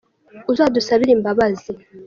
[0.51, 1.71] Uzadusabire imbabazi.